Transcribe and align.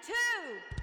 two. 0.00 0.81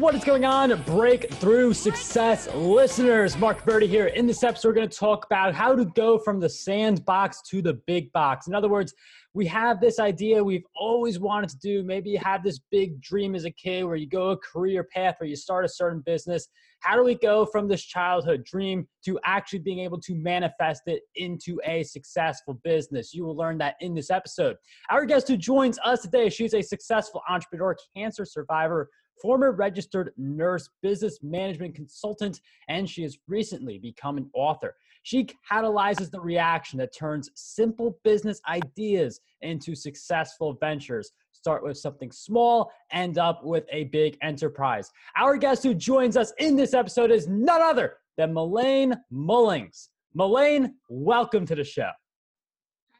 What 0.00 0.14
is 0.14 0.24
going 0.24 0.46
on, 0.46 0.82
Breakthrough 0.84 1.74
Success 1.74 2.48
listeners? 2.54 3.36
Mark 3.36 3.62
Guberti 3.62 3.86
here. 3.86 4.06
In 4.06 4.26
this 4.26 4.42
episode, 4.42 4.68
we're 4.68 4.74
going 4.74 4.88
to 4.88 4.96
talk 4.96 5.26
about 5.26 5.54
how 5.54 5.76
to 5.76 5.84
go 5.84 6.16
from 6.16 6.40
the 6.40 6.48
sandbox 6.48 7.42
to 7.50 7.60
the 7.60 7.74
big 7.86 8.10
box. 8.12 8.46
In 8.46 8.54
other 8.54 8.70
words, 8.70 8.94
we 9.34 9.44
have 9.48 9.78
this 9.78 9.98
idea 9.98 10.42
we've 10.42 10.64
always 10.74 11.18
wanted 11.18 11.50
to 11.50 11.58
do. 11.58 11.82
Maybe 11.82 12.08
you 12.08 12.18
had 12.18 12.42
this 12.42 12.60
big 12.70 12.98
dream 13.02 13.34
as 13.34 13.44
a 13.44 13.50
kid 13.50 13.84
where 13.84 13.96
you 13.96 14.08
go 14.08 14.30
a 14.30 14.38
career 14.38 14.84
path 14.84 15.16
or 15.20 15.26
you 15.26 15.36
start 15.36 15.66
a 15.66 15.68
certain 15.68 16.00
business. 16.00 16.48
How 16.80 16.96
do 16.96 17.04
we 17.04 17.14
go 17.14 17.44
from 17.44 17.68
this 17.68 17.82
childhood 17.82 18.42
dream 18.42 18.88
to 19.04 19.20
actually 19.26 19.58
being 19.58 19.80
able 19.80 20.00
to 20.00 20.14
manifest 20.14 20.84
it 20.86 21.02
into 21.16 21.60
a 21.66 21.82
successful 21.82 22.58
business? 22.64 23.12
You 23.12 23.26
will 23.26 23.36
learn 23.36 23.58
that 23.58 23.74
in 23.80 23.94
this 23.94 24.10
episode. 24.10 24.56
Our 24.88 25.04
guest 25.04 25.28
who 25.28 25.36
joins 25.36 25.78
us 25.84 26.00
today, 26.00 26.30
she's 26.30 26.54
a 26.54 26.62
successful 26.62 27.20
entrepreneur, 27.28 27.76
cancer 27.94 28.24
survivor, 28.24 28.88
former 29.20 29.52
registered 29.52 30.12
nurse, 30.16 30.68
business 30.82 31.18
management 31.22 31.74
consultant, 31.74 32.40
and 32.68 32.88
she 32.88 33.02
has 33.02 33.18
recently 33.28 33.78
become 33.78 34.16
an 34.16 34.30
author. 34.34 34.76
She 35.02 35.28
catalyzes 35.50 36.10
the 36.10 36.20
reaction 36.20 36.78
that 36.78 36.94
turns 36.94 37.30
simple 37.34 37.98
business 38.04 38.40
ideas 38.48 39.20
into 39.40 39.74
successful 39.74 40.54
ventures. 40.60 41.12
Start 41.32 41.62
with 41.62 41.78
something 41.78 42.12
small, 42.12 42.70
end 42.92 43.16
up 43.16 43.44
with 43.44 43.64
a 43.72 43.84
big 43.84 44.18
enterprise. 44.22 44.90
Our 45.16 45.36
guest 45.36 45.62
who 45.62 45.74
joins 45.74 46.16
us 46.16 46.32
in 46.38 46.56
this 46.56 46.74
episode 46.74 47.10
is 47.10 47.26
none 47.28 47.62
other 47.62 47.96
than 48.18 48.34
Melaine 48.34 48.94
Mullings. 49.12 49.88
Melaine, 50.14 50.74
welcome 50.88 51.46
to 51.46 51.54
the 51.54 51.64
show. 51.64 51.90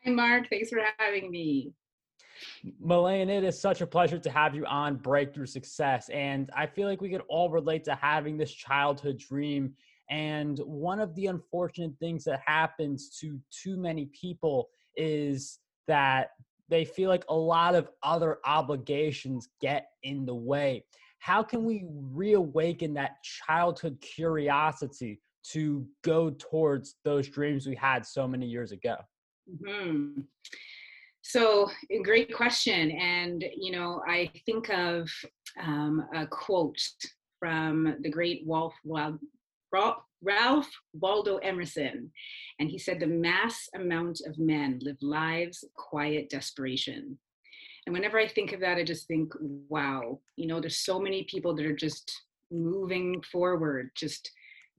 Hi, 0.05 0.11
Mark. 0.11 0.49
Thanks 0.49 0.71
for 0.71 0.81
having 0.99 1.31
me. 1.31 1.73
Melaine, 2.81 3.29
it 3.29 3.45
is 3.45 3.59
such 3.59 3.81
a 3.81 3.87
pleasure 3.87 4.19
to 4.19 4.31
have 4.31 4.55
you 4.55 4.65
on 4.67 4.97
Breakthrough 4.97 5.47
Success. 5.47 6.09
And 6.11 6.51
I 6.55 6.67
feel 6.67 6.89
like 6.89 7.01
we 7.01 7.11
could 7.11 7.23
all 7.29 7.51
relate 7.51 7.85
to 7.85 7.95
having 7.95 8.37
this 8.37 8.53
childhood 8.53 9.19
dream. 9.19 9.75
And 10.09 10.59
one 10.61 11.01
of 11.01 11.15
the 11.15 11.27
unfortunate 11.27 11.93
things 12.01 12.25
that 12.25 12.41
happens 12.45 13.11
to 13.21 13.39
too 13.51 13.77
many 13.77 14.07
people 14.07 14.71
is 14.97 15.59
that 15.87 16.31
they 16.69 16.85
feel 16.85 17.09
like 17.09 17.25
a 17.29 17.35
lot 17.35 17.75
of 17.75 17.91
other 18.03 18.39
obligations 18.45 19.49
get 19.61 19.91
in 20.03 20.25
the 20.25 20.35
way. 20.35 20.85
How 21.19 21.43
can 21.43 21.65
we 21.65 21.85
reawaken 21.89 22.95
that 22.95 23.23
childhood 23.23 24.01
curiosity 24.01 25.21
to 25.53 25.87
go 26.03 26.31
towards 26.31 26.97
those 27.05 27.29
dreams 27.29 27.67
we 27.67 27.75
had 27.75 28.07
so 28.07 28.27
many 28.27 28.47
years 28.47 28.73
ago? 28.73 28.97
hmm 29.67 30.21
So, 31.23 31.71
a 31.91 32.03
great 32.03 32.35
question. 32.35 32.91
And, 32.93 33.45
you 33.57 33.73
know, 33.73 34.03
I 34.09 34.31
think 34.47 34.71
of 34.71 35.09
um, 35.63 36.07
a 36.15 36.27
quote 36.27 36.81
from 37.39 37.97
the 38.01 38.11
great 38.11 38.43
Ralph, 38.47 38.75
Ralph 40.23 40.71
Waldo 40.93 41.37
Emerson. 41.39 42.11
And 42.59 42.71
he 42.71 42.79
said, 42.79 43.01
The 43.01 43.07
mass 43.07 43.69
amount 43.75 44.21
of 44.27 44.39
men 44.39 44.79
live 44.83 45.03
lives 45.03 45.63
of 45.63 45.73
quiet 45.75 46.31
desperation. 46.31 47.19
And 47.87 47.95
whenever 47.95 48.19
I 48.19 48.29
think 48.29 48.53
of 48.53 48.61
that, 48.61 48.77
I 48.77 48.85
just 48.85 49.07
think, 49.07 49.33
wow, 49.41 50.21
you 50.37 50.47
know, 50.47 50.61
there's 50.61 50.85
so 50.85 51.01
many 51.01 51.25
people 51.25 51.55
that 51.57 51.67
are 51.67 51.75
just 51.75 52.13
moving 52.51 53.23
forward, 53.23 53.91
just 53.97 54.31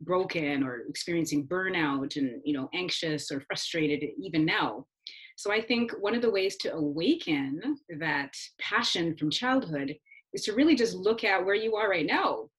broken 0.01 0.63
or 0.63 0.81
experiencing 0.87 1.47
burnout 1.47 2.15
and, 2.15 2.41
you 2.43 2.53
know, 2.53 2.69
anxious 2.73 3.31
or 3.31 3.41
frustrated 3.41 4.03
even 4.19 4.45
now 4.45 4.85
so 5.41 5.51
I 5.51 5.59
think 5.59 5.91
one 5.99 6.13
of 6.13 6.21
the 6.21 6.29
ways 6.29 6.55
to 6.57 6.71
awaken 6.71 7.75
that 7.97 8.31
passion 8.59 9.17
from 9.17 9.31
childhood 9.31 9.95
is 10.33 10.43
to 10.43 10.53
really 10.53 10.75
just 10.75 10.93
look 10.93 11.23
at 11.23 11.43
where 11.43 11.55
you 11.55 11.75
are 11.75 11.89
right 11.89 12.05
now. 12.05 12.49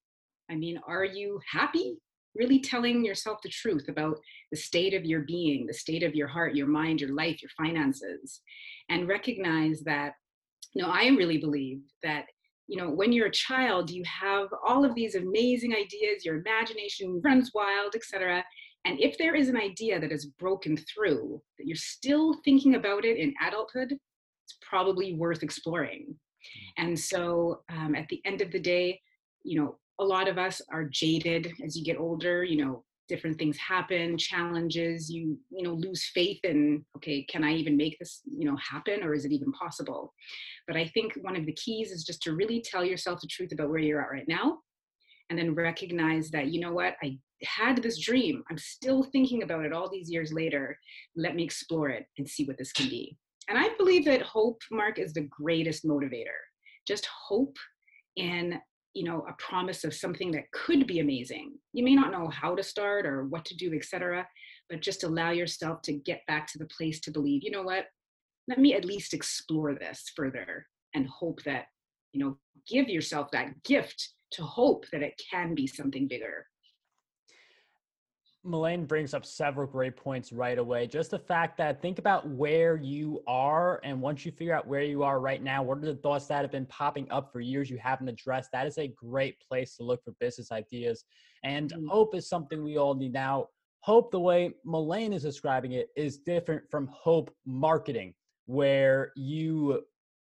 I 0.51 0.57
mean, 0.57 0.81
are 0.89 1.05
you 1.05 1.39
happy? 1.49 1.97
Really 2.35 2.59
telling 2.59 3.05
yourself 3.05 3.39
the 3.41 3.51
truth 3.51 3.87
about 3.89 4.19
the 4.51 4.57
state 4.57 4.95
of 4.95 5.05
your 5.05 5.21
being, 5.21 5.65
the 5.65 5.73
state 5.73 6.03
of 6.03 6.17
your 6.17 6.27
heart, 6.27 6.57
your 6.57 6.67
mind, 6.67 7.01
your 7.01 7.15
life, 7.15 7.41
your 7.41 7.53
finances, 7.57 8.41
and 8.89 9.07
recognize 9.07 9.83
that, 9.83 10.15
you 10.75 10.83
know, 10.83 10.89
I 10.91 11.07
really 11.11 11.39
believe 11.39 11.83
that, 12.03 12.25
you 12.67 12.79
know, 12.79 12.91
when 12.91 13.13
you're 13.13 13.29
a 13.29 13.33
child, 13.33 13.93
you 13.93 14.03
have 14.07 14.49
all 14.67 14.85
of 14.85 14.97
these 14.97 15.15
amazing 15.15 15.73
ideas, 15.73 16.25
your 16.25 16.41
imagination 16.41 17.21
runs 17.23 17.53
wild, 17.55 17.95
etc. 17.95 18.45
And 18.85 19.01
if 19.01 19.17
there 19.17 19.35
is 19.35 19.49
an 19.49 19.57
idea 19.57 20.01
that 20.01 20.13
is 20.13 20.27
broken 20.27 20.77
through, 20.77 21.41
that 21.59 21.67
you're 21.67 21.77
still 21.77 22.35
thinking 22.45 22.75
about 22.75 23.05
it 23.05 23.17
in 23.17 23.35
adulthood, 23.47 23.93
it's 23.93 24.59
probably 24.69 25.15
worth 25.15 25.43
exploring. 25.43 26.15
And 26.79 26.99
so 26.99 27.63
um, 27.71 27.95
at 27.95 28.09
the 28.09 28.21
end 28.25 28.41
of 28.41 28.51
the 28.51 28.59
day, 28.59 29.01
you 29.45 29.61
know, 29.61 29.79
a 30.01 30.05
lot 30.05 30.29
of 30.29 30.39
us 30.39 30.61
are 30.73 30.85
jaded 30.85 31.53
as 31.65 31.77
you 31.77 31.85
get 31.85 31.99
older, 31.99 32.43
you 32.43 32.65
know, 32.65 32.85
different 33.09 33.39
things 33.39 33.59
happen, 33.59 34.17
challenges, 34.17 35.11
you, 35.11 35.39
you 35.51 35.63
know, 35.63 35.75
lose 35.75 36.11
faith 36.15 36.41
in, 36.45 36.85
okay, 36.97 37.25
can 37.25 37.45
I 37.45 37.53
even 37.53 37.77
make 37.77 37.99
this, 37.99 38.23
you 38.25 38.47
know, 38.47 38.57
happen 38.57 39.03
or 39.03 39.13
is 39.15 39.25
it 39.25 39.33
even 39.33 39.53
possible? 39.53 40.13
But 40.67 40.77
I 40.77 40.87
think 40.95 41.13
one 41.21 41.37
of 41.37 41.45
the 41.47 41.53
keys 41.53 41.93
is 41.93 42.05
just 42.05 42.23
to 42.23 42.35
really 42.35 42.63
tell 42.63 42.85
yourself 42.85 43.21
the 43.21 43.27
truth 43.27 43.53
about 43.53 43.69
where 43.69 43.81
you're 43.81 44.01
at 44.01 44.11
right 44.11 44.29
now 44.29 44.59
and 45.29 45.39
then 45.39 45.55
recognize 45.55 46.31
that, 46.31 46.49
you 46.49 46.61
know 46.61 46.73
what, 46.73 46.97
I 47.03 47.19
had 47.45 47.83
this 47.83 47.99
dream. 47.99 48.43
I'm 48.51 48.59
still 48.59 49.05
thinking 49.05 49.43
about 49.43 49.65
it 49.65 49.73
all 49.73 49.91
these 49.91 50.11
years 50.11 50.33
later. 50.33 50.79
Let 51.17 51.35
me 51.35 51.43
explore 51.43 51.89
it 51.89 52.07
and 52.19 52.29
see 52.29 52.45
what 52.45 52.59
this 52.59 52.73
can 52.73 52.89
be. 52.89 53.17
And 53.49 53.59
I 53.59 53.71
believe 53.77 54.05
that 54.05 54.23
hope, 54.23 54.61
Mark, 54.71 54.99
is 54.99 55.13
the 55.13 55.29
greatest 55.31 55.85
motivator. 55.85 56.39
Just 56.87 57.07
hope 57.07 57.57
in 58.17 58.61
you 58.95 59.05
know 59.05 59.25
a 59.27 59.33
promise 59.39 59.85
of 59.85 59.95
something 59.95 60.31
that 60.31 60.51
could 60.53 60.87
be 60.87 60.99
amazing 60.99 61.55
you 61.73 61.83
may 61.83 61.95
not 61.95 62.13
know 62.13 62.29
how 62.29 62.55
to 62.55 62.63
start 62.63 63.07
or 63.07 63.25
what 63.25 63.43
to 63.43 63.57
do 63.57 63.73
etc 63.75 64.27
but 64.69 64.83
just 64.83 65.03
allow 65.03 65.31
yourself 65.31 65.81
to 65.81 65.95
get 65.95 66.21
back 66.27 66.47
to 66.47 66.59
the 66.59 66.67
place 66.67 67.01
to 67.01 67.11
believe 67.11 67.43
you 67.43 67.51
know 67.51 67.63
what 67.63 67.87
let 68.49 68.59
me 68.59 68.75
at 68.75 68.85
least 68.85 69.15
explore 69.15 69.75
this 69.75 70.13
further 70.15 70.67
and 70.95 71.09
hope 71.09 71.43
that 71.45 71.67
you 72.13 72.23
know 72.23 72.37
give 72.69 72.89
yourself 72.89 73.31
that 73.31 73.51
gift 73.65 74.11
to 74.31 74.43
hope 74.43 74.85
that 74.93 75.03
it 75.03 75.21
can 75.31 75.55
be 75.55 75.67
something 75.67 76.07
bigger 76.07 76.47
Melaine 78.45 78.87
brings 78.87 79.15
up 79.15 79.25
several 79.25 79.67
great 79.69 79.97
points 79.97 80.33
right 80.33 80.59
away. 80.59 80.87
Just 80.87 81.13
the 81.13 81.19
fact 81.19 81.57
that 81.59 81.81
think 81.81 81.99
about 81.99 82.29
where 82.29 82.77
you 82.77 83.23
are, 83.27 83.81
and 83.85 84.01
once 84.01 84.27
you 84.27 84.33
figure 84.33 84.55
out 84.55 84.67
where 84.67 84.83
you 84.83 85.05
are 85.05 85.21
right 85.21 85.43
now, 85.43 85.63
what 85.63 85.79
are 85.79 85.83
the 85.83 85.95
thoughts 85.95 86.27
that 86.27 86.43
have 86.43 86.51
been 86.51 86.67
popping 86.67 87.09
up 87.11 87.33
for 87.33 87.41
years 87.41 87.71
you 87.71 87.79
haven't 87.79 88.09
addressed? 88.09 88.51
That 88.53 88.67
is 88.67 88.79
a 88.79 88.89
great 88.89 89.37
place 89.41 89.77
to 89.77 89.85
look 89.85 90.03
for 90.05 90.13
business 90.19 90.51
ideas. 90.51 91.05
And 91.45 91.73
mm-hmm. 91.73 91.87
hope 91.87 92.17
is 92.17 92.29
something 92.29 92.65
we 92.65 92.79
all 92.79 92.95
need 92.95 93.13
now. 93.13 93.47
Hope, 93.81 94.11
the 94.11 94.21
way 94.21 94.55
Melaine 94.65 95.13
is 95.13 95.23
describing 95.23 95.73
it, 95.73 95.91
is 95.97 96.19
different 96.19 96.63
from 96.69 96.89
hope 96.89 97.33
marketing, 97.47 98.15
where 98.47 99.13
you 99.15 99.85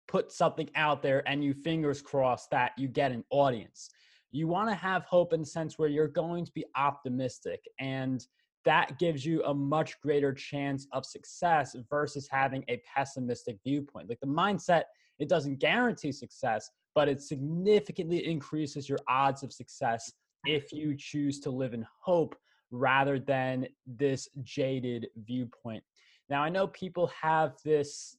put 0.08 0.32
something 0.32 0.70
out 0.76 1.02
there 1.02 1.26
and 1.28 1.44
you 1.44 1.54
fingers 1.54 2.02
crossed 2.02 2.52
that 2.52 2.74
you 2.78 2.90
get 2.90 3.14
an 3.14 3.24
audience 3.30 3.90
you 4.32 4.48
want 4.48 4.70
to 4.70 4.76
have 4.76 5.04
hope 5.04 5.34
in 5.34 5.42
the 5.42 5.46
sense 5.46 5.78
where 5.78 5.90
you're 5.90 6.08
going 6.08 6.46
to 6.46 6.52
be 6.54 6.66
optimistic 6.76 7.64
and 7.80 8.26
that 8.64 9.00
gives 9.00 9.26
you 9.26 9.44
a 9.44 9.54
much 9.54 10.00
greater 10.02 10.34
chance 10.34 10.88
of 10.94 11.06
success 11.06 11.76
versus 11.90 12.28
having 12.30 12.64
a 12.68 12.80
pessimistic 12.96 13.58
viewpoint. 13.66 14.08
Like 14.08 14.20
the 14.20 14.28
mindset 14.28 14.84
it 15.20 15.30
doesn't 15.30 15.60
guarantee 15.60 16.12
success 16.12 16.70
but 16.94 17.08
it 17.08 17.22
significantly 17.22 18.26
increases 18.26 18.90
your 18.90 19.00
odds 19.08 19.44
of 19.44 19.54
success 19.54 20.12
if 20.46 20.74
you 20.74 20.96
choose 20.98 21.40
to 21.40 21.50
live 21.50 21.74
in 21.74 21.86
hope 22.02 22.36
rather 22.72 23.20
than 23.20 23.68
this 23.86 24.28
jaded 24.44 25.08
viewpoint. 25.26 25.84
Now 26.30 26.44
i 26.44 26.50
know 26.50 26.68
people 26.68 27.12
have 27.22 27.54
this 27.64 28.18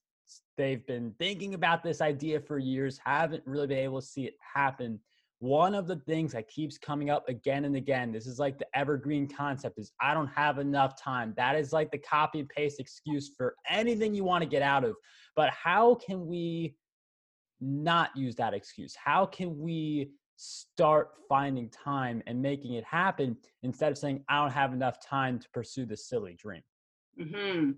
they've 0.56 0.87
been 0.87 1.15
thinking 1.19 1.55
about 1.55 1.82
this 1.82 2.00
idea 2.00 2.41
for 2.41 2.58
years 2.58 3.00
haven't 3.05 3.43
really 3.47 3.67
been 3.67 3.79
able 3.79 4.00
to 4.00 4.06
see 4.06 4.25
it 4.25 4.35
happen 4.55 5.00
one 5.43 5.75
of 5.75 5.89
the 5.89 5.97
things 5.97 6.31
that 6.31 6.47
keeps 6.47 6.79
coming 6.79 7.11
up 7.11 7.29
again 7.29 7.65
and 7.65 7.75
again 7.75 8.12
this 8.12 8.29
is 8.29 8.39
like 8.39 8.61
the 8.61 8.67
evergreen 8.77 9.27
concept 9.27 9.77
is 9.77 9.91
i 10.00 10.15
don't 10.15 10.29
have 10.29 10.61
enough 10.61 11.00
time. 11.00 11.35
That 11.37 11.56
is 11.56 11.73
like 11.73 11.91
the 11.91 11.99
copy 11.99 12.39
and 12.39 12.49
paste 12.49 12.79
excuse 12.79 13.33
for 13.37 13.56
anything 13.69 14.15
you 14.15 14.23
want 14.23 14.43
to 14.43 14.49
get 14.49 14.62
out 14.62 14.85
of. 14.85 14.94
But 15.35 15.50
how 15.50 15.97
can 15.97 16.27
we 16.27 16.77
not 17.61 18.17
use 18.17 18.37
that 18.37 18.55
excuse? 18.55 18.94
How 18.94 19.27
can 19.27 19.59
we 19.59 20.12
start 20.37 21.11
finding 21.29 21.69
time 21.71 22.23
and 22.29 22.41
making 22.41 22.75
it 22.75 22.85
happen 22.85 23.37
instead 23.62 23.91
of 23.91 23.99
saying 23.99 24.25
i 24.29 24.41
don't 24.41 24.53
have 24.53 24.73
enough 24.73 25.05
time 25.05 25.39
to 25.41 25.49
pursue 25.50 25.87
this 25.87 26.09
silly 26.09 26.35
dream? 26.35 26.62
Mm-hmm 27.21 27.73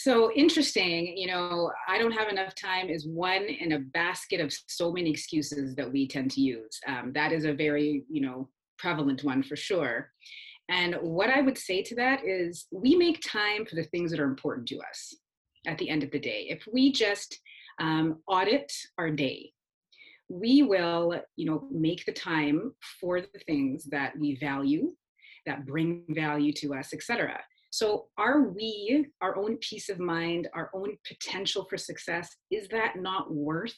so 0.00 0.30
interesting 0.32 1.16
you 1.16 1.26
know 1.26 1.70
i 1.88 1.98
don't 1.98 2.12
have 2.12 2.28
enough 2.28 2.54
time 2.54 2.88
is 2.88 3.06
one 3.06 3.42
in 3.42 3.72
a 3.72 3.78
basket 3.78 4.40
of 4.40 4.52
so 4.66 4.92
many 4.92 5.10
excuses 5.10 5.74
that 5.74 5.90
we 5.90 6.06
tend 6.06 6.30
to 6.30 6.40
use 6.40 6.78
um, 6.86 7.12
that 7.12 7.32
is 7.32 7.44
a 7.44 7.52
very 7.52 8.04
you 8.08 8.20
know 8.20 8.48
prevalent 8.78 9.24
one 9.24 9.42
for 9.42 9.56
sure 9.56 10.10
And 10.68 10.96
what 11.00 11.30
I 11.30 11.40
would 11.40 11.56
say 11.56 11.82
to 11.82 11.94
that 11.96 12.24
is 12.24 12.66
we 12.70 12.94
make 12.94 13.20
time 13.22 13.64
for 13.64 13.74
the 13.74 13.84
things 13.84 14.10
that 14.10 14.20
are 14.20 14.24
important 14.24 14.68
to 14.68 14.78
us 14.78 15.14
at 15.66 15.78
the 15.78 15.88
end 15.88 16.02
of 16.02 16.10
the 16.10 16.18
day. 16.18 16.46
If 16.50 16.62
we 16.70 16.92
just 16.92 17.40
um, 17.80 18.18
audit 18.26 18.70
our 18.98 19.10
day, 19.10 19.52
we 20.28 20.62
will, 20.62 21.20
you 21.36 21.46
know, 21.46 21.66
make 21.70 22.04
the 22.04 22.12
time 22.12 22.74
for 23.00 23.20
the 23.20 23.40
things 23.46 23.84
that 23.84 24.12
we 24.18 24.36
value, 24.36 24.92
that 25.46 25.64
bring 25.64 26.04
value 26.10 26.52
to 26.54 26.74
us, 26.74 26.92
etc. 26.92 27.40
So 27.70 28.06
are 28.16 28.48
we, 28.48 29.06
our 29.20 29.36
own 29.36 29.58
peace 29.58 29.88
of 29.88 29.98
mind, 29.98 30.48
our 30.54 30.70
own 30.74 30.96
potential 31.06 31.66
for 31.68 31.76
success, 31.76 32.34
is 32.50 32.68
that 32.68 32.96
not 32.96 33.32
worth 33.32 33.76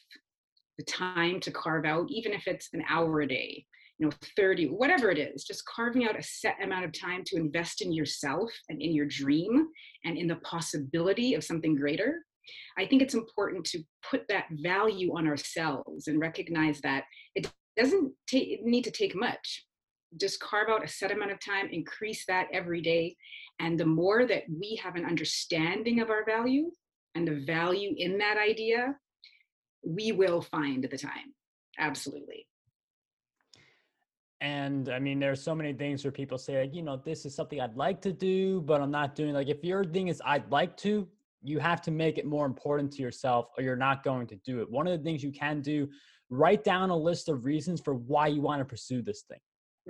the 0.77 0.85
time 0.85 1.39
to 1.41 1.51
carve 1.51 1.85
out, 1.85 2.07
even 2.09 2.31
if 2.31 2.47
it's 2.47 2.69
an 2.73 2.83
hour 2.89 3.21
a 3.21 3.27
day, 3.27 3.65
you 3.99 4.07
know, 4.07 4.13
30, 4.37 4.67
whatever 4.67 5.11
it 5.11 5.19
is, 5.19 5.43
just 5.43 5.65
carving 5.65 6.05
out 6.07 6.17
a 6.17 6.23
set 6.23 6.55
amount 6.63 6.85
of 6.85 6.97
time 6.97 7.23
to 7.25 7.35
invest 7.35 7.81
in 7.81 7.91
yourself 7.91 8.49
and 8.69 8.81
in 8.81 8.93
your 8.93 9.05
dream 9.05 9.67
and 10.05 10.17
in 10.17 10.27
the 10.27 10.37
possibility 10.37 11.35
of 11.35 11.43
something 11.43 11.75
greater? 11.75 12.25
I 12.77 12.85
think 12.85 13.01
it's 13.01 13.13
important 13.13 13.65
to 13.65 13.83
put 14.09 14.27
that 14.29 14.45
value 14.63 15.15
on 15.15 15.27
ourselves 15.27 16.07
and 16.07 16.19
recognize 16.19 16.81
that 16.81 17.03
it 17.35 17.51
doesn't 17.77 18.13
need 18.31 18.83
to 18.83 18.91
take 18.91 19.15
much. 19.15 19.65
Just 20.19 20.39
carve 20.39 20.69
out 20.69 20.83
a 20.83 20.87
set 20.87 21.11
amount 21.11 21.31
of 21.31 21.39
time, 21.39 21.69
increase 21.71 22.25
that 22.27 22.47
every 22.51 22.81
day. 22.81 23.15
And 23.61 23.79
the 23.79 23.85
more 23.85 24.25
that 24.25 24.43
we 24.49 24.79
have 24.83 24.95
an 24.95 25.05
understanding 25.05 25.99
of 26.01 26.09
our 26.09 26.25
value 26.25 26.71
and 27.13 27.27
the 27.27 27.43
value 27.45 27.93
in 27.95 28.17
that 28.17 28.37
idea, 28.37 28.95
we 29.85 30.11
will 30.11 30.41
find 30.41 30.83
the 30.83 30.97
time. 30.97 31.35
Absolutely. 31.77 32.47
And 34.41 34.89
I 34.89 34.97
mean, 34.97 35.19
there's 35.19 35.43
so 35.43 35.53
many 35.53 35.73
things 35.73 36.03
where 36.03 36.11
people 36.11 36.39
say, 36.39 36.61
like, 36.61 36.73
you 36.73 36.81
know, 36.81 36.97
this 36.97 37.23
is 37.27 37.35
something 37.35 37.61
I'd 37.61 37.77
like 37.77 38.01
to 38.01 38.11
do, 38.11 38.61
but 38.61 38.81
I'm 38.81 38.89
not 38.89 39.13
doing. 39.13 39.33
Like, 39.33 39.49
if 39.49 39.63
your 39.63 39.85
thing 39.85 40.07
is 40.07 40.19
I'd 40.25 40.51
like 40.51 40.75
to, 40.77 41.07
you 41.43 41.59
have 41.59 41.83
to 41.83 41.91
make 41.91 42.17
it 42.17 42.25
more 42.25 42.47
important 42.47 42.91
to 42.93 43.03
yourself 43.03 43.49
or 43.55 43.63
you're 43.63 43.75
not 43.75 44.03
going 44.03 44.25
to 44.27 44.35
do 44.37 44.61
it. 44.61 44.71
One 44.71 44.87
of 44.87 44.97
the 44.97 45.03
things 45.03 45.23
you 45.23 45.31
can 45.31 45.61
do, 45.61 45.87
write 46.31 46.63
down 46.63 46.89
a 46.89 46.97
list 46.97 47.29
of 47.29 47.45
reasons 47.45 47.79
for 47.79 47.93
why 47.93 48.27
you 48.27 48.41
want 48.41 48.59
to 48.59 48.65
pursue 48.65 49.03
this 49.03 49.21
thing. 49.29 49.39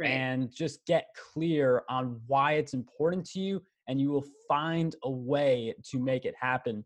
Right. 0.01 0.09
And 0.09 0.53
just 0.53 0.85
get 0.85 1.07
clear 1.33 1.83
on 1.89 2.19
why 2.27 2.53
it's 2.53 2.73
important 2.73 3.25
to 3.31 3.39
you, 3.39 3.61
and 3.87 4.01
you 4.01 4.09
will 4.09 4.25
find 4.47 4.95
a 5.03 5.09
way 5.09 5.73
to 5.91 5.99
make 5.99 6.25
it 6.25 6.33
happen. 6.39 6.83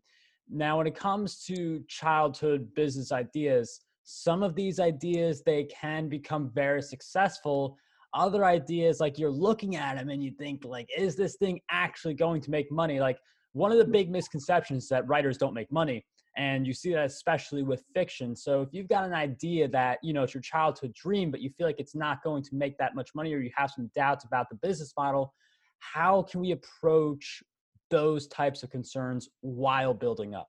Now, 0.48 0.78
when 0.78 0.86
it 0.86 0.94
comes 0.94 1.42
to 1.44 1.82
childhood 1.88 2.68
business 2.74 3.10
ideas, 3.12 3.80
some 4.04 4.42
of 4.44 4.54
these 4.54 4.78
ideas 4.78 5.42
they 5.42 5.64
can 5.64 6.08
become 6.08 6.50
very 6.54 6.80
successful 6.80 7.76
other 8.14 8.44
ideas 8.44 9.00
like 9.00 9.18
you're 9.18 9.30
looking 9.30 9.76
at 9.76 9.96
them 9.96 10.08
and 10.08 10.22
you 10.22 10.30
think 10.30 10.64
like 10.64 10.88
is 10.96 11.16
this 11.16 11.36
thing 11.36 11.60
actually 11.70 12.14
going 12.14 12.40
to 12.40 12.50
make 12.50 12.70
money 12.70 12.98
like 13.00 13.18
one 13.52 13.72
of 13.72 13.78
the 13.78 13.84
mm. 13.84 13.92
big 13.92 14.10
misconceptions 14.10 14.88
that 14.88 15.06
writers 15.08 15.36
don't 15.36 15.54
make 15.54 15.70
money 15.72 16.04
and 16.36 16.66
you 16.66 16.74
see 16.74 16.92
that 16.92 17.06
especially 17.06 17.62
with 17.62 17.82
fiction 17.94 18.34
so 18.36 18.62
if 18.62 18.68
you've 18.72 18.88
got 18.88 19.04
an 19.04 19.14
idea 19.14 19.66
that 19.68 19.98
you 20.02 20.12
know 20.12 20.22
it's 20.22 20.34
your 20.34 20.42
childhood 20.42 20.92
dream 20.94 21.30
but 21.30 21.40
you 21.40 21.50
feel 21.56 21.66
like 21.66 21.80
it's 21.80 21.94
not 21.94 22.22
going 22.22 22.42
to 22.42 22.54
make 22.54 22.76
that 22.78 22.94
much 22.94 23.10
money 23.14 23.32
or 23.34 23.38
you 23.38 23.50
have 23.54 23.70
some 23.70 23.90
doubts 23.94 24.24
about 24.24 24.48
the 24.50 24.56
business 24.56 24.92
model 24.96 25.32
how 25.80 26.22
can 26.22 26.40
we 26.40 26.52
approach 26.52 27.42
those 27.90 28.26
types 28.28 28.62
of 28.62 28.70
concerns 28.70 29.28
while 29.40 29.94
building 29.94 30.34
up 30.34 30.48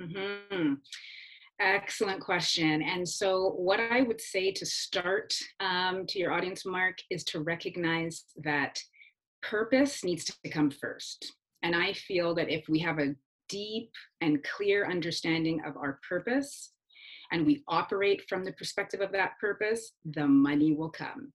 mm-hmm. 0.00 0.74
Excellent 1.60 2.20
question. 2.20 2.82
And 2.82 3.08
so, 3.08 3.50
what 3.50 3.78
I 3.78 4.02
would 4.02 4.20
say 4.20 4.50
to 4.50 4.66
start 4.66 5.32
um, 5.60 6.06
to 6.08 6.18
your 6.18 6.32
audience, 6.32 6.66
Mark, 6.66 6.98
is 7.08 7.22
to 7.24 7.40
recognize 7.40 8.24
that 8.38 8.80
purpose 9.42 10.02
needs 10.02 10.24
to 10.24 10.50
come 10.50 10.72
first. 10.72 11.32
And 11.62 11.76
I 11.76 11.92
feel 11.92 12.34
that 12.34 12.48
if 12.48 12.64
we 12.68 12.80
have 12.80 12.98
a 12.98 13.14
deep 13.52 13.90
and 14.22 14.42
clear 14.42 14.90
understanding 14.90 15.60
of 15.66 15.76
our 15.76 16.00
purpose 16.08 16.72
and 17.32 17.46
we 17.46 17.62
operate 17.66 18.22
from 18.28 18.44
the 18.44 18.52
perspective 18.52 19.00
of 19.00 19.12
that 19.12 19.38
purpose, 19.40 19.92
the 20.04 20.26
money 20.26 20.72
will 20.72 20.90
come. 20.90 21.32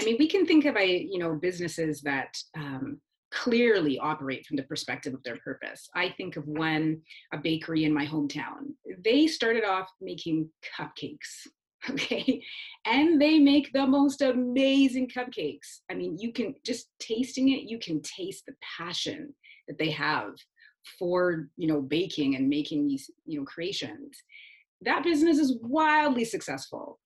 I 0.00 0.04
mean, 0.04 0.16
we 0.18 0.28
can 0.28 0.46
think 0.46 0.64
of, 0.64 0.76
a, 0.76 0.86
you 0.86 1.18
know, 1.18 1.34
businesses 1.34 2.00
that 2.02 2.36
um, 2.56 3.00
clearly 3.32 3.98
operate 3.98 4.46
from 4.46 4.56
the 4.56 4.62
perspective 4.62 5.12
of 5.12 5.22
their 5.24 5.38
purpose. 5.38 5.88
I 5.94 6.14
think 6.16 6.36
of 6.36 6.46
one, 6.46 7.02
a 7.32 7.38
bakery 7.38 7.84
in 7.84 7.92
my 7.92 8.06
hometown. 8.06 8.74
They 9.04 9.26
started 9.26 9.64
off 9.64 9.88
making 10.00 10.48
cupcakes 10.78 11.48
okay 11.90 12.42
and 12.86 13.20
they 13.20 13.38
make 13.38 13.72
the 13.72 13.86
most 13.86 14.20
amazing 14.20 15.08
cupcakes 15.08 15.78
i 15.88 15.94
mean 15.94 16.18
you 16.18 16.32
can 16.32 16.52
just 16.64 16.88
tasting 16.98 17.50
it 17.50 17.70
you 17.70 17.78
can 17.78 18.02
taste 18.02 18.44
the 18.46 18.54
passion 18.76 19.32
that 19.68 19.78
they 19.78 19.90
have 19.90 20.32
for 20.98 21.48
you 21.56 21.68
know 21.68 21.80
baking 21.80 22.36
and 22.36 22.48
making 22.48 22.86
these 22.86 23.10
you 23.26 23.38
know 23.38 23.44
creations. 23.44 24.22
That 24.82 25.02
business 25.02 25.38
is 25.38 25.58
wildly 25.62 26.24
successful. 26.24 27.00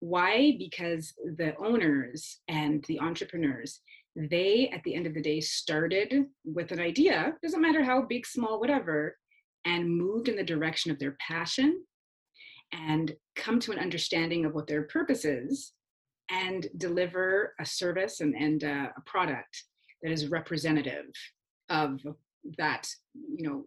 Why? 0.00 0.54
Because 0.58 1.12
the 1.36 1.56
owners 1.58 2.38
and 2.48 2.84
the 2.86 3.00
entrepreneurs 3.00 3.80
they 4.16 4.68
at 4.72 4.82
the 4.82 4.94
end 4.94 5.06
of 5.06 5.14
the 5.14 5.22
day 5.22 5.40
started 5.40 6.24
with 6.44 6.72
an 6.72 6.80
idea 6.80 7.34
doesn't 7.42 7.60
matter 7.60 7.84
how 7.84 8.02
big 8.02 8.26
small 8.26 8.58
whatever 8.58 9.16
and 9.64 9.88
moved 9.88 10.28
in 10.28 10.36
the 10.36 10.42
direction 10.42 10.90
of 10.90 10.98
their 10.98 11.16
passion 11.20 11.84
and 12.72 13.14
come 13.36 13.60
to 13.60 13.72
an 13.72 13.78
understanding 13.78 14.44
of 14.44 14.54
what 14.54 14.66
their 14.66 14.82
purpose 14.84 15.24
is 15.24 15.72
and 16.30 16.68
deliver 16.76 17.54
a 17.60 17.64
service 17.64 18.20
and, 18.20 18.34
and 18.34 18.64
uh, 18.64 18.88
a 18.96 19.00
product 19.06 19.64
that 20.02 20.12
is 20.12 20.28
representative 20.28 21.06
of 21.70 22.00
that 22.56 22.88
you 23.12 23.48
know 23.48 23.64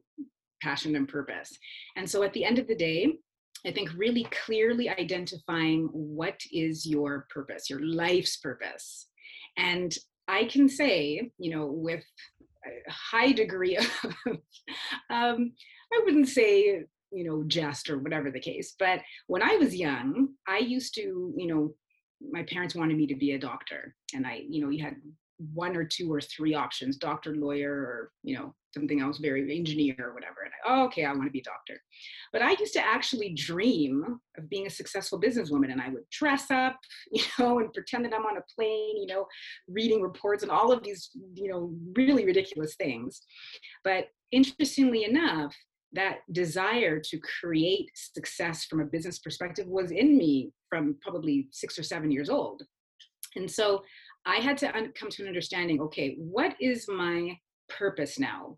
passion 0.62 0.96
and 0.96 1.08
purpose. 1.08 1.58
And 1.96 2.10
so 2.10 2.24
at 2.24 2.34
the 2.34 2.46
end 2.46 2.60
of 2.60 2.68
the 2.68 2.76
day 2.76 3.18
i 3.66 3.72
think 3.72 3.92
really 3.96 4.26
clearly 4.46 4.90
identifying 4.90 5.88
what 5.92 6.40
is 6.52 6.86
your 6.86 7.28
purpose 7.30 7.70
your 7.70 7.82
life's 7.82 8.38
purpose. 8.38 9.08
And 9.58 9.96
i 10.28 10.46
can 10.46 10.70
say 10.70 11.32
you 11.38 11.52
know 11.56 11.66
with 11.68 12.04
a 12.66 12.92
high 12.92 13.32
degree 13.32 13.78
of 13.78 13.88
um, 15.10 15.54
i 15.94 16.02
wouldn't 16.04 16.30
say 16.30 16.84
you 17.12 17.24
know 17.24 17.44
jest 17.48 17.90
or 17.90 18.00
whatever 18.00 18.32
the 18.32 18.40
case 18.40 18.76
but 18.80 19.02
when 19.28 19.42
i 19.42 19.56
was 19.56 19.76
young 19.76 20.30
i 20.48 20.60
used 20.60 20.94
to 20.96 21.34
you 21.36 21.48
know 21.48 21.74
my 22.30 22.44
parents 22.44 22.76
wanted 22.76 22.98
me 22.98 23.08
to 23.08 23.16
be 23.16 23.32
a 23.32 23.40
doctor. 23.40 23.96
And 24.14 24.28
i 24.28 24.42
you 24.48 24.62
know 24.62 24.70
you 24.70 24.84
had 24.84 24.96
one 25.54 25.76
or 25.76 25.84
two 25.84 26.12
or 26.12 26.22
three 26.22 26.54
options 26.54 26.98
doctor 26.98 27.36
lawyer 27.36 27.72
or 27.72 28.12
you 28.24 28.38
know 28.38 28.54
something 28.74 29.02
else 29.02 29.18
very 29.18 29.58
engineer 29.58 29.96
or 30.00 30.14
whatever 30.14 30.44
and 30.46 30.54
I, 30.54 30.74
oh, 30.74 30.86
okay 30.86 31.06
i 31.06 31.12
want 31.12 31.26
to 31.26 31.32
be 31.32 31.40
a 31.40 31.44
doctor 31.44 31.82
but 32.32 32.42
i 32.42 32.56
used 32.60 32.74
to 32.74 32.86
actually 32.86 33.34
dream 33.34 34.20
of 34.38 34.50
being 34.50 34.68
a 34.68 34.70
successful 34.70 35.20
businesswoman 35.20 35.72
and 35.72 35.82
i 35.82 35.90
would 35.90 36.10
dress 36.10 36.50
up 36.52 36.78
you 37.12 37.24
know 37.38 37.60
and 37.60 37.74
pretend 37.74 38.06
that 38.06 38.14
i'm 38.14 38.26
on 38.26 38.38
a 38.38 38.54
plane 38.56 38.98
you 38.98 39.08
know 39.08 39.26
reading 39.68 40.02
reports 40.02 40.44
and 40.44 40.52
all 40.52 40.72
of 40.72 40.84
these 40.84 41.10
you 41.34 41.50
know 41.52 41.74
really 41.96 42.26
ridiculous 42.26 42.76
things 42.76 43.22
but 43.84 44.08
interestingly 44.32 45.04
enough 45.04 45.56
that 45.94 46.20
desire 46.32 47.00
to 47.00 47.20
create 47.20 47.90
success 47.96 48.66
from 48.66 48.80
a 48.80 48.86
business 48.86 49.20
perspective 49.20 49.68
was 49.68 49.92
in 49.92 50.18
me 50.18 50.52
from 50.70 50.96
probably 51.02 51.48
six 51.52 51.78
or 51.78 51.84
seven 51.84 52.12
years 52.12 52.30
old. 52.30 52.64
And 53.36 53.50
so 53.50 53.84
I 54.26 54.38
had 54.38 54.58
to 54.60 54.76
un- 54.76 54.94
come 54.96 55.10
to 55.10 55.24
an 55.24 55.28
understanding 55.28 55.82
okay, 55.82 56.16
what 56.18 56.56
is 56.60 56.88
my 56.88 57.38
purpose 57.70 58.20
now? 58.20 58.58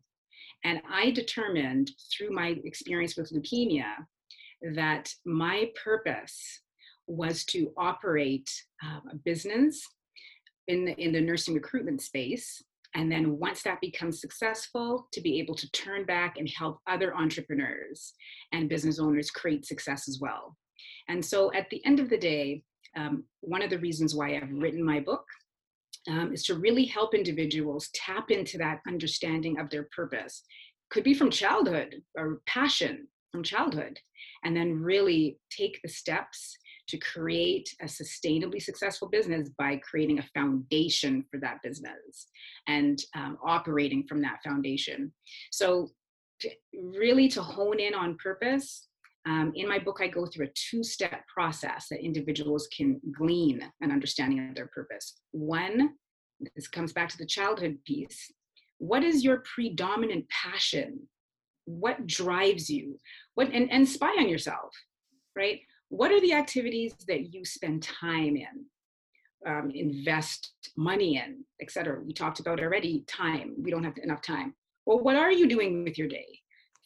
And 0.64 0.82
I 0.90 1.12
determined 1.12 1.92
through 2.16 2.32
my 2.32 2.56
experience 2.64 3.18
with 3.18 3.32
leukemia 3.32 3.94
that 4.76 5.14
my 5.26 5.70
purpose 5.84 6.62
was 7.08 7.44
to 7.46 7.74
operate 7.78 8.50
um, 8.84 9.02
a 9.12 9.16
business 9.16 9.82
in 10.68 10.86
the, 10.86 10.96
in 10.96 11.12
the 11.12 11.20
nursing 11.20 11.54
recruitment 11.54 12.02
space 12.02 12.64
and 12.96 13.12
then 13.12 13.40
once 13.40 13.64
that 13.64 13.82
becomes 13.82 14.22
successful, 14.22 15.08
to 15.12 15.22
be 15.22 15.40
able 15.40 15.56
to 15.56 15.72
turn 15.72 16.06
back 16.06 16.38
and 16.38 16.48
help 16.50 16.80
other 16.88 17.16
entrepreneurs 17.16 18.14
and 18.52 18.70
business 18.70 19.00
owners 19.00 19.32
create 19.32 19.66
success 19.66 20.08
as 20.08 20.20
well. 20.22 20.56
And 21.08 21.24
so 21.24 21.52
at 21.54 21.70
the 21.70 21.84
end 21.86 22.00
of 22.00 22.10
the 22.10 22.18
day, 22.18 22.64
um, 22.96 23.24
one 23.42 23.64
of 23.64 23.72
the 23.72 23.80
reasons 23.80 24.14
why 24.14 24.36
I've 24.36 24.52
written 24.52 24.84
my 24.84 25.00
book 25.00 25.26
um, 26.10 26.34
is 26.34 26.44
to 26.44 26.56
really 26.56 26.86
help 26.86 27.14
individuals 27.14 27.90
tap 27.94 28.32
into 28.32 28.58
that 28.58 28.82
understanding 28.88 29.60
of 29.60 29.70
their 29.70 29.88
purpose. 29.96 30.44
Could 30.90 31.04
be 31.04 31.14
from 31.14 31.32
childhood 31.32 32.02
or 32.18 32.42
passion 32.46 33.08
from 33.32 33.44
childhood, 33.44 34.00
and 34.44 34.56
then 34.56 34.80
really 34.80 35.40
take 35.50 35.80
the 35.82 35.90
steps 35.90 36.56
to 36.88 36.98
create 36.98 37.70
a 37.82 37.86
sustainably 37.86 38.62
successful 38.62 39.10
business 39.10 39.50
by 39.58 39.78
creating 39.78 40.20
a 40.20 40.30
foundation 40.34 41.26
for 41.32 41.40
that 41.40 41.58
business 41.64 42.28
and 42.68 43.02
um, 43.16 43.38
operating 43.44 44.06
from 44.08 44.22
that 44.22 44.40
foundation. 44.44 45.12
So, 45.52 45.90
to, 46.42 46.50
really, 46.74 47.28
to 47.30 47.42
hone 47.42 47.80
in 47.80 47.94
on 47.94 48.18
purpose, 48.18 48.88
um, 49.26 49.54
in 49.56 49.70
my 49.70 49.80
book, 49.80 50.00
I 50.02 50.08
go 50.08 50.26
through 50.26 50.48
a 50.48 50.54
two 50.54 50.84
step 50.84 51.26
process 51.34 51.88
that 51.90 52.04
individuals 52.04 52.68
can 52.76 53.00
glean 53.18 53.62
an 53.82 53.92
understanding 53.92 54.50
of 54.50 54.56
their 54.56 54.68
purpose. 54.68 55.22
One, 55.32 55.92
this 56.56 56.68
comes 56.68 56.92
back 56.92 57.10
to 57.10 57.18
the 57.18 57.26
childhood 57.26 57.78
piece. 57.86 58.32
What 58.80 59.04
is 59.04 59.24
your 59.24 59.44
predominant 59.56 60.26
passion? 60.30 61.08
What 61.66 62.06
drives 62.06 62.70
you? 62.70 63.00
What 63.36 63.50
and, 63.54 63.72
and 63.72 63.88
spy 63.88 64.14
on 64.20 64.28
yourself, 64.28 64.74
right? 65.38 65.62
What 65.88 66.12
are 66.12 66.20
the 66.20 66.34
activities 66.34 66.94
that 67.08 67.34
you 67.34 67.46
spend 67.46 67.84
time 67.84 68.36
in? 68.36 68.66
Um, 69.46 69.72
invest 69.74 70.52
money 70.78 71.18
in, 71.18 71.44
et 71.62 71.70
cetera. 71.70 72.02
We 72.02 72.14
talked 72.14 72.40
about 72.40 72.62
already 72.62 73.04
time. 73.08 73.56
We 73.58 73.72
don't 73.72 73.84
have 73.84 73.98
enough 74.02 74.22
time. 74.22 74.56
Well, 74.86 75.00
what 75.00 75.16
are 75.16 75.32
you 75.32 75.48
doing 75.48 75.84
with 75.84 75.98
your 75.98 76.08
day? 76.08 76.26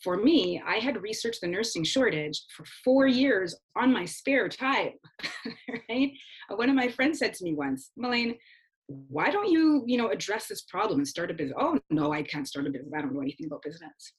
For 0.04 0.18
me, 0.18 0.62
I 0.66 0.76
had 0.76 1.02
researched 1.02 1.42
the 1.42 1.48
nursing 1.48 1.84
shortage 1.84 2.44
for 2.56 2.66
four 2.84 3.08
years 3.08 3.56
on 3.76 3.92
my 3.92 4.06
spare 4.06 4.48
time. 4.48 4.92
right? 5.90 6.12
Uh, 6.52 6.56
one 6.56 6.70
of 6.70 6.76
my 6.76 6.88
friends 6.88 7.20
said 7.20 7.34
to 7.36 7.44
me 7.44 7.54
once, 7.54 7.92
Melaine, 7.98 8.36
why 8.88 9.30
don't 9.30 9.50
you, 9.50 9.84
you 9.86 9.98
know, 9.98 10.10
address 10.10 10.48
this 10.48 10.62
problem 10.62 11.00
and 11.00 11.08
start 11.08 11.32
a 11.32 11.34
business? 11.34 11.58
Oh 11.60 11.80
no, 11.90 12.14
I 12.14 12.24
can't 12.24 12.48
start 12.48 12.68
a 12.68 12.70
business. 12.70 12.94
I 12.96 13.02
don't 13.02 13.14
know 13.14 13.22
anything 13.22 13.48
about 13.48 13.64
business. 13.64 14.14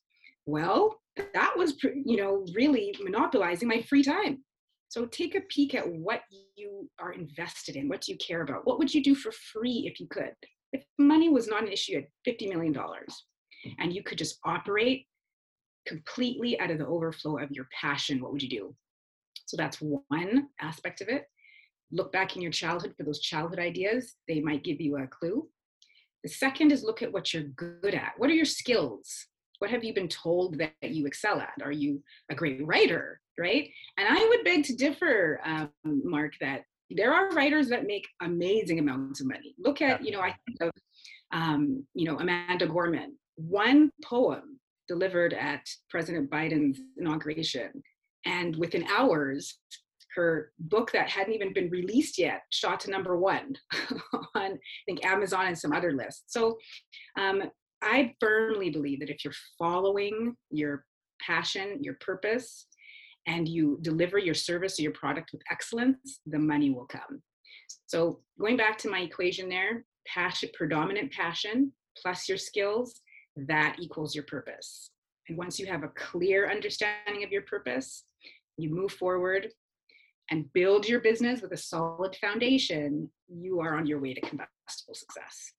Well, 0.47 1.01
that 1.17 1.53
was, 1.57 1.75
you 1.83 2.17
know, 2.17 2.45
really 2.55 2.95
monopolizing 3.03 3.69
my 3.69 3.83
free 3.83 4.03
time. 4.03 4.43
So 4.89 5.05
take 5.07 5.35
a 5.35 5.43
peek 5.43 5.75
at 5.75 5.87
what 5.87 6.23
you 6.57 6.89
are 6.99 7.13
invested 7.13 7.77
in. 7.77 7.89
What 7.89 8.03
do 8.03 8.13
you 8.13 8.19
care 8.19 8.43
about? 8.43 8.67
What 8.67 8.79
would 8.79 8.93
you 8.93 9.03
do 9.03 9.15
for 9.15 9.33
free 9.33 9.85
if 9.91 10.01
you 10.01 10.07
could? 10.11 10.33
If 10.73 10.85
money 10.99 11.29
was 11.29 11.49
not 11.49 11.63
an 11.63 11.73
issue 11.73 11.99
at 11.99 12.05
$50 12.27 12.49
million 12.49 12.75
and 13.79 13.93
you 13.93 14.03
could 14.03 14.19
just 14.19 14.39
operate 14.45 15.07
completely 15.89 16.61
out 16.61 16.71
of 16.71 16.79
the 16.79 16.87
overflow 16.87 17.39
of 17.39 17.51
your 17.51 17.67
passion, 17.73 18.21
what 18.21 18.33
would 18.33 18.43
you 18.43 18.49
do? 18.49 18.75
So 19.47 19.57
that's 19.57 19.79
one 19.81 20.49
aspect 20.61 21.01
of 21.01 21.09
it. 21.09 21.25
Look 21.91 22.13
back 22.13 22.37
in 22.37 22.43
your 22.43 22.53
childhood 22.53 22.95
for 22.97 23.03
those 23.03 23.21
childhood 23.21 23.59
ideas, 23.59 24.15
they 24.29 24.41
might 24.41 24.63
give 24.63 24.81
you 24.81 24.99
a 24.99 25.07
clue. 25.07 25.49
The 26.23 26.29
second 26.29 26.71
is 26.71 26.85
look 26.85 27.03
at 27.03 27.13
what 27.13 27.33
you're 27.33 27.45
good 27.45 27.95
at. 27.95 28.13
What 28.19 28.29
are 28.29 28.35
your 28.35 28.45
skills? 28.45 29.27
What 29.61 29.71
have 29.71 29.83
you 29.83 29.95
been 29.95 30.09
told 30.09 30.59
that 30.59 30.75
you 30.83 31.07
excel 31.07 31.41
at? 31.41 31.63
Are 31.63 31.73
you 31.73 32.03
a 32.31 32.35
great 32.35 32.65
writer, 32.67 33.21
right? 33.39 33.71
And 33.97 34.07
I 34.09 34.29
would 34.29 34.45
beg 34.45 34.65
to 34.65 34.77
differ, 34.77 35.41
um, 35.45 35.71
Mark, 35.85 36.35
that 36.41 36.63
there 36.91 37.13
are 37.15 37.31
writers 37.31 37.69
that 37.71 37.87
make 37.87 38.07
amazing 38.21 38.79
amounts 38.79 39.21
of 39.21 39.27
money. 39.27 39.55
Look 39.59 39.81
at, 39.81 40.05
you 40.05 40.13
know, 40.13 40.21
I 40.21 40.35
think 40.47 40.61
of, 40.61 40.71
um, 41.33 41.85
you 41.95 42.05
know, 42.05 42.19
Amanda 42.19 42.67
Gorman. 42.67 43.17
One 43.37 43.91
poem 44.05 44.58
delivered 44.89 45.35
at 45.35 45.63
President 45.91 46.31
Biden's 46.31 46.81
inauguration, 46.97 47.71
and 48.27 48.57
within 48.57 48.87
hours, 48.89 49.59
her 50.15 50.53
book 50.59 50.91
that 50.93 51.09
hadn't 51.09 51.35
even 51.35 51.53
been 51.53 51.71
released 51.71 52.19
yet 52.19 52.43
shot 52.51 52.81
to 52.81 52.91
number 52.91 53.17
one 53.17 53.55
on 54.35 54.53
I 54.53 54.59
think 54.87 55.05
Amazon 55.05 55.47
and 55.47 55.59
some 55.59 55.73
other 55.73 55.93
lists. 55.93 56.25
So 56.29 56.59
um, 57.17 57.45
I 57.83 58.15
firmly 58.19 58.71
believe 58.71 59.01
that 59.01 59.11
if 59.11 59.25
you're 59.25 59.35
following 59.59 60.35
your 60.51 60.85
passion, 61.25 61.79
your 61.83 61.95
purpose, 62.01 62.67
and 63.27 63.47
you 63.47 63.79
deliver 63.83 64.19
your 64.19 64.35
service 64.35 64.79
or 64.79 64.83
your 64.83 64.93
product 64.93 65.31
with 65.33 65.43
excellence, 65.51 66.21
the 66.27 66.39
money 66.39 66.71
will 66.71 66.87
come. 66.87 67.23
So 67.87 68.21
going 68.41 68.57
back 68.57 68.79
to 68.79 68.91
my 68.91 69.01
equation 69.01 69.49
there, 69.49 69.85
passion, 70.07 70.49
predominant 70.55 71.13
passion 71.13 71.73
plus 72.01 72.29
your 72.29 72.39
skills, 72.39 73.01
that 73.47 73.77
equals 73.79 74.15
your 74.15 74.25
purpose. 74.25 74.91
And 75.29 75.37
once 75.37 75.59
you 75.59 75.67
have 75.67 75.85
a 75.85 75.89
clear 75.89 76.51
understanding 76.51 77.23
of 77.23 77.31
your 77.31 77.43
purpose, 77.43 78.05
you 78.57 78.71
move 78.71 78.93
forward 78.93 79.49
and 80.31 80.53
build 80.53 80.89
your 80.89 81.01
business 81.01 81.41
with 81.41 81.53
a 81.53 81.57
solid 81.57 82.17
foundation, 82.17 83.11
you 83.29 83.61
are 83.61 83.77
on 83.77 83.87
your 83.87 84.01
way 84.01 84.15
to 84.15 84.21
combustible 84.21 84.95
success. 84.95 85.53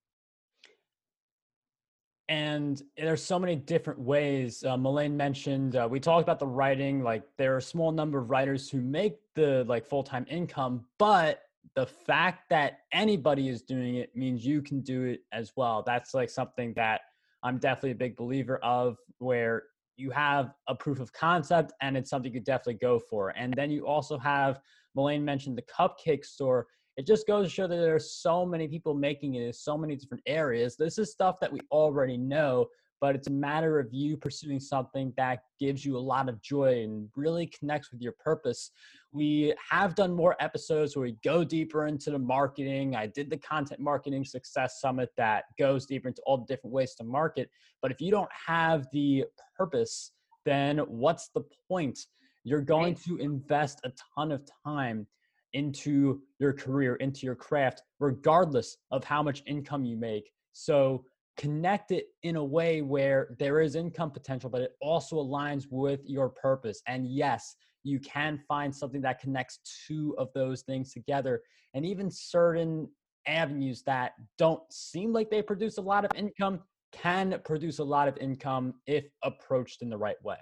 And 2.27 2.79
there's 2.95 3.23
so 3.23 3.39
many 3.39 3.55
different 3.55 3.99
ways. 3.99 4.63
Uh, 4.63 4.77
Melaine 4.77 5.17
mentioned 5.17 5.75
uh, 5.75 5.87
we 5.89 5.99
talked 5.99 6.21
about 6.21 6.37
the 6.37 6.45
writing. 6.45 7.01
Like 7.01 7.23
there 7.37 7.55
are 7.55 7.57
a 7.57 7.61
small 7.61 7.91
number 7.91 8.19
of 8.19 8.29
writers 8.29 8.69
who 8.69 8.81
make 8.81 9.17
the 9.33 9.65
like 9.67 9.87
full 9.87 10.03
time 10.03 10.27
income, 10.29 10.85
but 10.99 11.41
the 11.75 11.87
fact 11.87 12.49
that 12.49 12.81
anybody 12.91 13.49
is 13.49 13.63
doing 13.63 13.95
it 13.95 14.15
means 14.15 14.45
you 14.45 14.61
can 14.61 14.81
do 14.81 15.05
it 15.05 15.21
as 15.31 15.53
well. 15.55 15.81
That's 15.83 16.13
like 16.13 16.29
something 16.29 16.73
that 16.75 17.01
I'm 17.43 17.57
definitely 17.57 17.91
a 17.91 17.95
big 17.95 18.15
believer 18.17 18.57
of, 18.63 18.97
where 19.19 19.63
you 19.97 20.11
have 20.11 20.53
a 20.67 20.75
proof 20.75 20.99
of 20.99 21.11
concept 21.11 21.73
and 21.81 21.97
it's 21.97 22.09
something 22.09 22.33
you 22.33 22.39
definitely 22.39 22.75
go 22.75 22.99
for. 22.99 23.29
And 23.29 23.53
then 23.53 23.69
you 23.69 23.85
also 23.85 24.17
have, 24.17 24.59
Melaine 24.95 25.25
mentioned 25.25 25.57
the 25.57 25.63
cupcake 25.63 26.25
store. 26.25 26.67
It 26.97 27.05
just 27.05 27.27
goes 27.27 27.47
to 27.47 27.51
show 27.51 27.67
that 27.67 27.75
there 27.75 27.95
are 27.95 27.99
so 27.99 28.45
many 28.45 28.67
people 28.67 28.93
making 28.93 29.35
it 29.35 29.43
in 29.43 29.53
so 29.53 29.77
many 29.77 29.95
different 29.95 30.23
areas. 30.25 30.75
This 30.77 30.97
is 30.97 31.11
stuff 31.11 31.39
that 31.41 31.51
we 31.51 31.59
already 31.71 32.17
know, 32.17 32.67
but 33.01 33.15
it's 33.15 33.27
a 33.27 33.31
matter 33.31 33.79
of 33.79 33.87
you 33.91 34.17
pursuing 34.17 34.59
something 34.59 35.13
that 35.17 35.43
gives 35.59 35.85
you 35.85 35.97
a 35.97 35.99
lot 35.99 36.27
of 36.27 36.41
joy 36.41 36.83
and 36.83 37.09
really 37.15 37.47
connects 37.47 37.91
with 37.91 38.01
your 38.01 38.13
purpose. 38.13 38.71
We 39.11 39.53
have 39.69 39.95
done 39.95 40.13
more 40.13 40.35
episodes 40.39 40.95
where 40.95 41.03
we 41.03 41.17
go 41.23 41.43
deeper 41.43 41.87
into 41.87 42.11
the 42.11 42.19
marketing. 42.19 42.95
I 42.95 43.07
did 43.07 43.29
the 43.29 43.37
content 43.37 43.79
marketing 43.79 44.25
success 44.25 44.81
summit 44.81 45.09
that 45.17 45.45
goes 45.57 45.85
deeper 45.85 46.09
into 46.09 46.21
all 46.25 46.37
the 46.37 46.45
different 46.45 46.73
ways 46.73 46.95
to 46.95 47.03
market. 47.03 47.49
But 47.81 47.91
if 47.91 48.01
you 48.01 48.11
don't 48.11 48.29
have 48.47 48.87
the 48.91 49.25
purpose, 49.57 50.11
then 50.45 50.79
what's 50.79 51.29
the 51.29 51.43
point? 51.67 51.99
You're 52.43 52.61
going 52.61 52.95
to 52.95 53.17
invest 53.17 53.79
a 53.83 53.91
ton 54.15 54.31
of 54.31 54.41
time 54.65 55.07
into 55.53 56.21
your 56.39 56.53
career, 56.53 56.95
into 56.95 57.25
your 57.25 57.35
craft, 57.35 57.81
regardless 57.99 58.77
of 58.91 59.03
how 59.03 59.23
much 59.23 59.41
income 59.47 59.83
you 59.83 59.97
make. 59.97 60.31
So 60.53 61.05
connect 61.39 61.91
it 61.91 62.07
in 62.23 62.35
a 62.35 62.43
way 62.43 62.81
where 62.81 63.29
there 63.39 63.61
is 63.61 63.75
income 63.75 64.11
potential, 64.11 64.49
but 64.49 64.61
it 64.61 64.73
also 64.81 65.15
aligns 65.15 65.65
with 65.71 66.01
your 66.05 66.27
purpose. 66.29 66.81
And 66.85 67.07
yes, 67.07 67.55
you 67.83 67.97
can 67.99 68.37
find 68.45 68.75
something 68.75 69.01
that 69.01 69.21
connects 69.21 69.59
two 69.87 70.13
of 70.17 70.27
those 70.35 70.63
things 70.63 70.91
together. 70.91 71.41
And 71.73 71.85
even 71.85 72.11
certain 72.11 72.89
avenues 73.25 73.83
that 73.83 74.11
don't 74.37 74.61
seem 74.69 75.13
like 75.13 75.31
they 75.31 75.41
produce 75.41 75.77
a 75.77 75.81
lot 75.81 76.03
of 76.03 76.11
income 76.13 76.59
can 76.91 77.39
produce 77.45 77.79
a 77.79 77.83
lot 77.83 78.09
of 78.09 78.17
income 78.17 78.73
if 78.85 79.05
approached 79.23 79.81
in 79.81 79.89
the 79.89 79.97
right 79.97 80.21
way. 80.23 80.37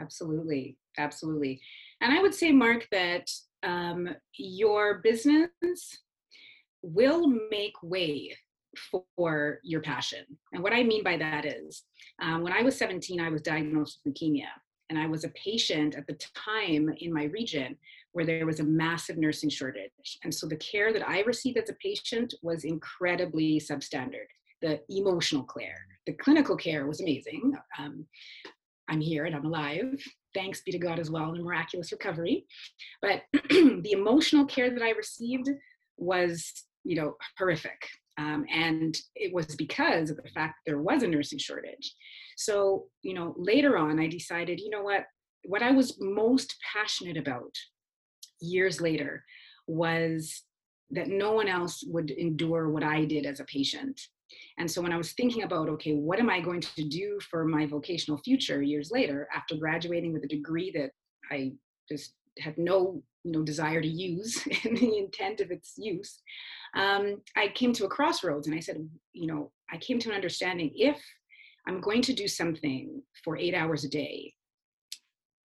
Absolutely. 0.00 0.76
Absolutely. 0.98 1.60
And 2.00 2.12
I 2.12 2.20
would 2.20 2.34
say, 2.34 2.50
Mark, 2.50 2.88
that 2.90 3.30
um, 3.62 4.08
your 4.36 5.00
business 5.04 5.50
will 6.82 7.28
make 7.50 7.74
way 7.82 8.36
for 9.16 9.58
your 9.62 9.80
passion. 9.80 10.24
And 10.52 10.62
what 10.62 10.72
I 10.72 10.82
mean 10.82 11.02
by 11.02 11.16
that 11.16 11.44
is, 11.44 11.84
um, 12.20 12.42
when 12.42 12.52
I 12.52 12.62
was 12.62 12.76
17, 12.76 13.20
I 13.20 13.30
was 13.30 13.42
diagnosed 13.42 14.00
with 14.04 14.14
leukemia. 14.14 14.48
And 14.90 14.98
I 14.98 15.06
was 15.06 15.24
a 15.24 15.30
patient 15.30 15.96
at 15.96 16.06
the 16.06 16.18
time 16.34 16.94
in 16.98 17.12
my 17.12 17.24
region 17.24 17.76
where 18.12 18.24
there 18.24 18.46
was 18.46 18.60
a 18.60 18.64
massive 18.64 19.18
nursing 19.18 19.50
shortage. 19.50 20.18
And 20.24 20.34
so 20.34 20.46
the 20.46 20.56
care 20.56 20.92
that 20.92 21.06
I 21.06 21.20
received 21.20 21.58
as 21.58 21.68
a 21.68 21.74
patient 21.74 22.34
was 22.42 22.64
incredibly 22.64 23.60
substandard. 23.60 24.28
The 24.62 24.80
emotional 24.88 25.44
care, 25.44 25.86
the 26.06 26.14
clinical 26.14 26.56
care 26.56 26.86
was 26.86 27.00
amazing. 27.00 27.54
Um, 27.78 28.06
I'm 28.88 29.00
here 29.00 29.26
and 29.26 29.36
I'm 29.36 29.44
alive. 29.44 30.02
Thanks 30.34 30.62
be 30.62 30.72
to 30.72 30.78
God 30.78 30.98
as 30.98 31.10
well 31.10 31.32
in 31.32 31.40
a 31.40 31.44
miraculous 31.44 31.92
recovery. 31.92 32.46
But 33.02 33.22
the 33.50 33.92
emotional 33.92 34.46
care 34.46 34.70
that 34.70 34.82
I 34.82 34.90
received 34.90 35.50
was, 35.96 36.64
you 36.84 36.96
know, 36.96 37.16
horrific. 37.38 37.88
Um, 38.18 38.44
and 38.52 38.98
it 39.14 39.32
was 39.32 39.54
because 39.54 40.10
of 40.10 40.16
the 40.16 40.28
fact 40.30 40.56
there 40.66 40.80
was 40.80 41.02
a 41.02 41.08
nursing 41.08 41.38
shortage. 41.38 41.94
So, 42.36 42.86
you 43.02 43.14
know, 43.14 43.34
later 43.38 43.78
on, 43.78 44.00
I 44.00 44.08
decided, 44.08 44.60
you 44.60 44.70
know 44.70 44.82
what, 44.82 45.04
what 45.44 45.62
I 45.62 45.70
was 45.70 45.96
most 46.00 46.56
passionate 46.74 47.16
about 47.16 47.54
years 48.40 48.80
later 48.80 49.24
was 49.68 50.42
that 50.90 51.08
no 51.08 51.32
one 51.32 51.48
else 51.48 51.84
would 51.86 52.10
endure 52.10 52.70
what 52.70 52.82
I 52.82 53.04
did 53.04 53.24
as 53.24 53.40
a 53.40 53.44
patient. 53.44 54.00
And 54.58 54.70
so 54.70 54.82
when 54.82 54.92
I 54.92 54.96
was 54.96 55.12
thinking 55.12 55.44
about, 55.44 55.68
okay, 55.68 55.94
what 55.94 56.18
am 56.18 56.28
I 56.28 56.40
going 56.40 56.60
to 56.60 56.88
do 56.88 57.18
for 57.30 57.44
my 57.44 57.66
vocational 57.66 58.18
future 58.18 58.62
years 58.62 58.90
later 58.90 59.28
after 59.34 59.56
graduating 59.56 60.12
with 60.12 60.24
a 60.24 60.28
degree 60.28 60.72
that 60.72 60.90
I 61.30 61.52
just 61.88 62.14
had 62.40 62.58
no 62.58 63.02
know 63.30 63.42
desire 63.42 63.80
to 63.80 63.88
use 63.88 64.46
and 64.64 64.76
the 64.76 64.98
intent 64.98 65.40
of 65.40 65.50
its 65.50 65.74
use 65.76 66.20
um, 66.74 67.22
I 67.36 67.48
came 67.48 67.72
to 67.74 67.84
a 67.84 67.88
crossroads 67.88 68.46
and 68.46 68.56
I 68.56 68.60
said, 68.60 68.88
you 69.12 69.26
know, 69.26 69.50
I 69.72 69.78
came 69.78 69.98
to 70.00 70.10
an 70.10 70.14
understanding 70.14 70.70
if 70.74 71.00
I'm 71.66 71.80
going 71.80 72.02
to 72.02 72.12
do 72.12 72.28
something 72.28 73.02
for 73.24 73.36
eight 73.36 73.54
hours 73.54 73.84
a 73.84 73.88
day, 73.88 74.34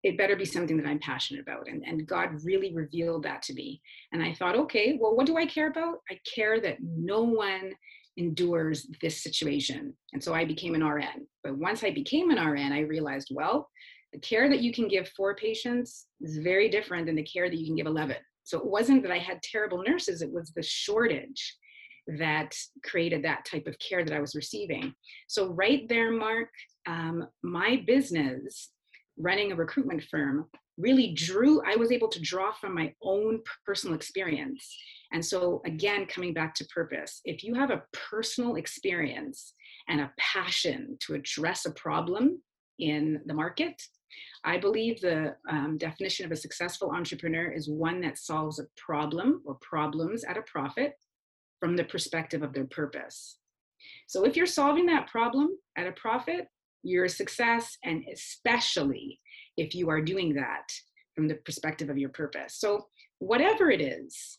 it 0.04 0.18
better 0.18 0.36
be 0.36 0.46
something 0.46 0.76
that 0.78 0.86
I'm 0.86 1.00
passionate 1.00 1.42
about. 1.42 1.68
And, 1.68 1.84
and 1.86 2.06
God 2.06 2.30
really 2.44 2.74
revealed 2.74 3.24
that 3.24 3.42
to 3.44 3.54
me. 3.54 3.82
And 4.12 4.22
I 4.22 4.34
thought, 4.34 4.56
okay, 4.56 4.98
well, 5.00 5.16
what 5.16 5.26
do 5.26 5.38
I 5.38 5.46
care 5.46 5.70
about? 5.70 6.00
I 6.12 6.20
care 6.36 6.60
that 6.60 6.78
no 6.82 7.22
one 7.24 7.74
endures 8.18 8.88
this 9.02 9.24
situation. 9.24 9.94
And 10.12 10.22
so 10.22 10.34
I 10.34 10.46
became 10.46 10.76
an 10.76 10.84
RN. 10.84 11.26
But 11.44 11.58
once 11.58 11.84
I 11.84 11.92
became 11.92 12.32
an 12.32 12.46
RN, 12.46 12.74
I 12.74 12.82
realized, 12.82 13.30
well, 13.32 13.70
the 14.14 14.20
care 14.20 14.48
that 14.48 14.62
you 14.62 14.72
can 14.72 14.88
give 14.88 15.10
four 15.10 15.36
patients 15.36 16.06
is 16.22 16.38
very 16.38 16.70
different 16.70 17.08
than 17.08 17.16
the 17.16 17.24
care 17.24 17.50
that 17.50 17.58
you 17.58 17.66
can 17.66 17.76
give 17.76 17.88
11. 17.88 18.16
So 18.44 18.60
it 18.60 18.66
wasn't 18.66 19.02
that 19.04 19.12
I 19.12 19.18
had 19.18 19.42
terrible 19.42 19.84
nurses, 19.84 20.22
it 20.22 20.32
was 20.32 20.52
the 20.52 20.64
shortage. 20.64 21.58
that 22.20 22.54
created 22.84 23.24
that 23.24 23.46
type 23.46 23.66
of 23.66 23.80
care 23.80 24.04
that 24.04 24.14
I 24.14 24.20
was 24.20 24.36
receiving. 24.36 24.94
So, 25.30 25.54
right 25.54 25.88
there, 25.88 26.12
Mark, 26.12 26.50
um, 26.86 27.26
my 27.44 27.82
business, 27.88 28.72
running 29.18 29.54
a 29.54 29.56
recruitment 29.56 30.04
firm, 30.12 30.50
really 30.78 31.14
drew, 31.14 31.62
I 31.66 31.78
was 31.78 31.94
able 31.94 32.10
to 32.10 32.22
draw 32.22 32.52
from 32.52 32.76
my 32.76 32.94
own 33.02 33.40
personal 33.66 33.96
experience. 33.96 34.68
And 35.14 35.24
so, 35.24 35.62
again, 35.66 36.06
coming 36.06 36.34
back 36.34 36.54
to 36.56 36.66
purpose, 36.66 37.22
if 37.24 37.42
you 37.42 37.54
have 37.54 37.72
a 37.72 37.84
personal 37.94 38.56
experience 38.56 39.54
and 39.88 40.02
a 40.02 40.12
passion 40.18 40.98
to 41.06 41.14
address 41.14 41.66
a 41.66 41.72
problem 41.72 42.42
in 42.80 43.22
the 43.28 43.34
market, 43.34 43.82
I 44.44 44.58
believe 44.58 45.00
the 45.00 45.36
um, 45.50 45.78
definition 45.78 46.26
of 46.26 46.32
a 46.32 46.36
successful 46.36 46.92
entrepreneur 46.92 47.52
is 47.52 47.70
one 47.70 48.02
that 48.02 48.18
solves 48.18 48.60
a 48.60 48.68
problem 48.78 49.42
or 49.46 49.58
problems 49.62 50.24
at 50.24 50.38
a 50.38 50.44
profit 50.44 50.94
from 51.60 51.76
the 51.76 51.86
perspective 51.86 52.44
of 52.44 52.54
their 52.54 52.66
purpose. 52.66 53.38
So 54.08 54.26
if 54.26 54.36
you're 54.36 54.46
solving 54.46 54.86
that 54.88 55.08
problem 55.08 55.58
at 55.78 55.88
a 55.88 55.94
profit, 55.94 56.48
you're 56.84 57.06
a 57.06 57.10
success, 57.10 57.78
and 57.84 58.04
especially 58.12 59.20
if 59.58 59.74
you 59.74 59.90
are 59.90 60.02
doing 60.02 60.34
that 60.36 60.68
from 61.16 61.28
the 61.28 61.36
perspective 61.46 61.90
of 61.90 61.98
your 61.98 62.10
purpose. 62.10 62.56
So 62.58 62.88
whatever 63.20 63.72
it 63.72 63.80
is, 63.80 64.36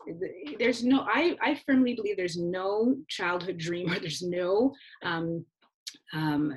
there's 0.58 0.84
no, 0.84 1.06
I, 1.08 1.36
I 1.40 1.60
firmly 1.66 1.94
believe 1.94 2.16
there's 2.16 2.36
no 2.36 2.96
childhood 3.08 3.58
dream 3.58 3.90
or 3.90 3.98
there's 3.98 4.22
no 4.22 4.74
um, 5.02 5.44
um, 6.12 6.52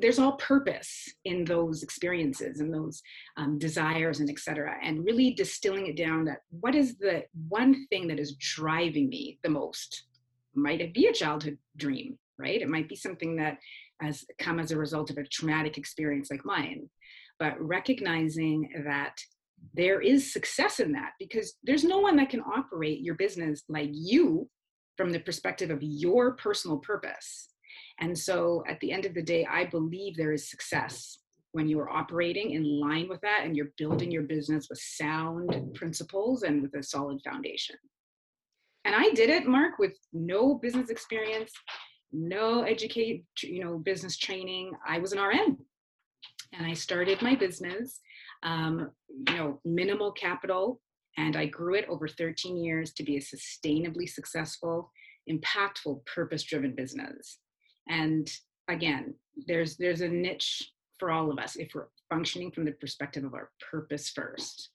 there's 0.00 0.18
all 0.18 0.32
purpose 0.32 1.12
in 1.24 1.44
those 1.44 1.82
experiences 1.82 2.60
and 2.60 2.72
those 2.72 3.02
um, 3.36 3.58
desires 3.58 4.20
and 4.20 4.30
etc 4.30 4.74
and 4.82 5.04
really 5.04 5.32
distilling 5.32 5.86
it 5.86 5.96
down 5.96 6.24
that 6.24 6.42
what 6.50 6.74
is 6.74 6.96
the 6.96 7.22
one 7.48 7.86
thing 7.88 8.06
that 8.08 8.18
is 8.18 8.36
driving 8.36 9.08
me 9.08 9.38
the 9.42 9.50
most? 9.50 10.04
Might 10.54 10.80
it 10.80 10.94
be 10.94 11.06
a 11.06 11.12
childhood 11.12 11.58
dream 11.76 12.18
right? 12.38 12.62
It 12.62 12.68
might 12.68 12.88
be 12.88 12.96
something 12.96 13.36
that 13.36 13.58
has 14.00 14.24
come 14.38 14.60
as 14.60 14.70
a 14.70 14.78
result 14.78 15.10
of 15.10 15.18
a 15.18 15.24
traumatic 15.24 15.76
experience 15.76 16.30
like 16.30 16.44
mine. 16.44 16.88
But 17.38 17.60
recognizing 17.60 18.70
that 18.86 19.16
there 19.74 20.00
is 20.00 20.32
success 20.32 20.80
in 20.80 20.92
that 20.92 21.12
because 21.18 21.54
there's 21.64 21.84
no 21.84 21.98
one 21.98 22.16
that 22.16 22.30
can 22.30 22.40
operate 22.40 23.00
your 23.00 23.16
business 23.16 23.64
like 23.68 23.90
you 23.92 24.48
from 24.96 25.10
the 25.10 25.18
perspective 25.18 25.70
of 25.70 25.82
your 25.82 26.32
personal 26.32 26.78
purpose 26.78 27.48
and 28.00 28.16
so 28.16 28.62
at 28.68 28.80
the 28.80 28.92
end 28.92 29.06
of 29.06 29.14
the 29.14 29.22
day, 29.22 29.46
I 29.50 29.64
believe 29.64 30.16
there 30.16 30.32
is 30.32 30.50
success 30.50 31.18
when 31.52 31.68
you 31.68 31.80
are 31.80 31.90
operating 31.90 32.52
in 32.52 32.80
line 32.80 33.08
with 33.08 33.20
that 33.22 33.40
and 33.44 33.56
you're 33.56 33.72
building 33.78 34.10
your 34.10 34.22
business 34.22 34.68
with 34.68 34.78
sound 34.78 35.74
principles 35.74 36.42
and 36.42 36.62
with 36.62 36.74
a 36.74 36.82
solid 36.82 37.20
foundation. 37.22 37.76
And 38.84 38.94
I 38.94 39.10
did 39.10 39.30
it, 39.30 39.46
Mark, 39.46 39.78
with 39.78 39.94
no 40.12 40.54
business 40.54 40.90
experience, 40.90 41.52
no 42.12 42.62
educate, 42.62 43.24
you 43.42 43.64
know, 43.64 43.78
business 43.78 44.16
training. 44.16 44.72
I 44.86 44.98
was 44.98 45.12
an 45.12 45.20
RN 45.20 45.56
and 46.52 46.66
I 46.66 46.74
started 46.74 47.20
my 47.22 47.34
business, 47.34 48.00
um, 48.42 48.90
you 49.28 49.36
know, 49.36 49.60
minimal 49.64 50.12
capital, 50.12 50.80
and 51.16 51.36
I 51.36 51.46
grew 51.46 51.74
it 51.74 51.86
over 51.88 52.08
13 52.08 52.56
years 52.56 52.92
to 52.94 53.02
be 53.02 53.16
a 53.16 53.20
sustainably 53.20 54.08
successful, 54.08 54.90
impactful, 55.30 56.06
purpose-driven 56.06 56.74
business. 56.74 57.38
And 57.88 58.30
again, 58.68 59.14
there's 59.46 59.76
there's 59.76 60.00
a 60.00 60.08
niche 60.08 60.72
for 60.98 61.10
all 61.10 61.30
of 61.30 61.38
us 61.38 61.56
if 61.56 61.74
we're 61.74 61.86
functioning 62.10 62.50
from 62.50 62.64
the 62.64 62.72
perspective 62.72 63.24
of 63.24 63.34
our 63.34 63.50
purpose 63.70 64.10
first. 64.10 64.70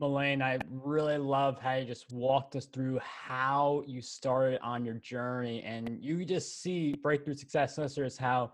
Melaine, 0.00 0.40
I 0.40 0.58
really 0.70 1.18
love 1.18 1.60
how 1.60 1.74
you 1.74 1.84
just 1.84 2.10
walked 2.10 2.56
us 2.56 2.64
through 2.64 2.98
how 3.02 3.84
you 3.86 4.00
started 4.00 4.58
on 4.62 4.82
your 4.82 4.94
journey. 4.94 5.62
And 5.62 5.98
you 6.00 6.24
just 6.24 6.62
see 6.62 6.94
Breakthrough 7.02 7.34
Success 7.34 7.76
Listeners 7.76 8.16
how 8.16 8.52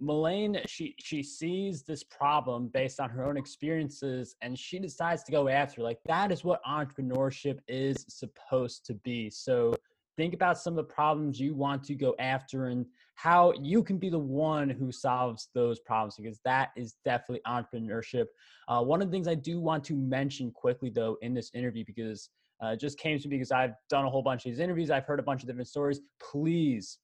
Melaine, 0.00 0.58
she 0.66 0.94
she 0.98 1.22
sees 1.22 1.82
this 1.82 2.02
problem 2.02 2.68
based 2.68 2.98
on 2.98 3.10
her 3.10 3.26
own 3.26 3.36
experiences 3.36 4.34
and 4.40 4.58
she 4.58 4.78
decides 4.78 5.22
to 5.24 5.32
go 5.32 5.48
after. 5.48 5.82
Like 5.82 5.98
that 6.06 6.32
is 6.32 6.42
what 6.42 6.64
entrepreneurship 6.64 7.58
is 7.68 8.06
supposed 8.08 8.86
to 8.86 8.94
be. 8.94 9.28
So 9.28 9.74
think 10.20 10.34
about 10.34 10.58
some 10.58 10.74
of 10.74 10.76
the 10.76 10.92
problems 10.92 11.40
you 11.40 11.54
want 11.54 11.82
to 11.82 11.94
go 11.94 12.14
after 12.18 12.66
and 12.66 12.84
how 13.14 13.54
you 13.58 13.82
can 13.82 13.96
be 13.96 14.10
the 14.10 14.18
one 14.18 14.68
who 14.68 14.92
solves 14.92 15.48
those 15.54 15.80
problems 15.80 16.14
because 16.14 16.38
that 16.44 16.72
is 16.76 16.96
definitely 17.06 17.40
entrepreneurship. 17.46 18.26
Uh, 18.68 18.82
one 18.82 19.00
of 19.00 19.08
the 19.08 19.12
things 19.12 19.26
I 19.26 19.34
do 19.34 19.60
want 19.60 19.82
to 19.84 19.94
mention 19.94 20.50
quickly, 20.50 20.90
though, 20.90 21.16
in 21.22 21.32
this 21.32 21.50
interview, 21.54 21.84
because 21.86 22.28
uh, 22.62 22.68
it 22.68 22.80
just 22.80 22.98
came 22.98 23.18
to 23.18 23.28
me 23.28 23.36
because 23.36 23.50
I've 23.50 23.72
done 23.88 24.04
a 24.04 24.10
whole 24.10 24.22
bunch 24.22 24.44
of 24.44 24.52
these 24.52 24.60
interviews, 24.60 24.90
I've 24.90 25.06
heard 25.06 25.20
a 25.20 25.22
bunch 25.22 25.42
of 25.42 25.48
different 25.48 25.68
stories. 25.68 26.00
Please 26.30 26.98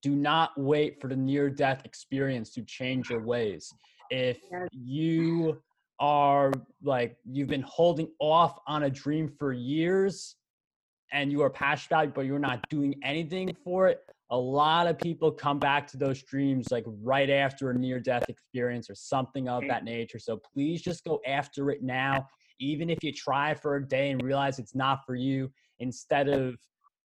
do 0.00 0.16
not 0.16 0.52
wait 0.56 1.02
for 1.02 1.08
the 1.08 1.16
near 1.16 1.50
death 1.50 1.82
experience 1.84 2.48
to 2.54 2.62
change 2.62 3.10
your 3.10 3.20
ways. 3.20 3.70
If 4.08 4.38
you 4.72 5.60
are 6.00 6.50
like, 6.82 7.18
you've 7.30 7.48
been 7.48 7.66
holding 7.68 8.08
off 8.20 8.58
on 8.66 8.84
a 8.84 8.90
dream 8.90 9.28
for 9.38 9.52
years, 9.52 10.36
and 11.12 11.30
you 11.30 11.42
are 11.42 11.50
passionate 11.50 11.96
about 11.96 12.04
it, 12.08 12.14
but 12.14 12.22
you're 12.22 12.38
not 12.38 12.68
doing 12.70 12.94
anything 13.04 13.54
for 13.62 13.88
it, 13.88 14.00
a 14.30 14.36
lot 14.36 14.86
of 14.86 14.96
people 14.96 15.30
come 15.30 15.58
back 15.58 15.86
to 15.86 15.98
those 15.98 16.22
dreams 16.22 16.70
like 16.70 16.84
right 17.02 17.28
after 17.28 17.70
a 17.70 17.78
near 17.78 18.00
death 18.00 18.30
experience 18.30 18.88
or 18.88 18.94
something 18.94 19.46
of 19.46 19.62
that 19.68 19.84
nature. 19.84 20.18
So 20.18 20.38
please 20.38 20.80
just 20.80 21.04
go 21.04 21.20
after 21.26 21.70
it 21.70 21.82
now, 21.82 22.26
even 22.58 22.88
if 22.88 23.04
you 23.04 23.12
try 23.12 23.52
for 23.52 23.76
a 23.76 23.86
day 23.86 24.10
and 24.10 24.22
realize 24.22 24.58
it's 24.58 24.74
not 24.74 25.04
for 25.04 25.14
you, 25.14 25.52
instead 25.80 26.28
of 26.28 26.54